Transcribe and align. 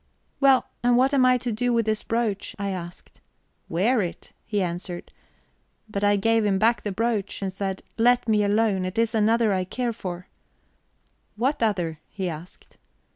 'Well, 0.39 0.65
and 0.83 0.97
what 0.97 1.13
am 1.13 1.27
I 1.27 1.37
to 1.37 1.51
do 1.51 1.71
with 1.73 1.85
this 1.85 2.01
brooch?' 2.01 2.55
I 2.57 2.71
asked. 2.71 3.21
'Wear 3.69 4.01
it,' 4.01 4.33
he 4.47 4.63
answered. 4.63 5.11
But 5.87 6.03
I 6.03 6.15
gave 6.15 6.43
him 6.43 6.57
back 6.57 6.81
the 6.81 6.91
brooch, 6.91 7.39
and 7.43 7.53
said, 7.53 7.83
'Let 7.99 8.27
me 8.27 8.43
alone 8.43 8.83
it 8.83 8.97
is 8.97 9.13
another 9.13 9.53
I 9.53 9.63
care 9.63 9.93
for.' 9.93 10.25
'What 11.35 11.61
other?' 11.61 11.99
he 12.09 12.27
asked. 12.27 12.77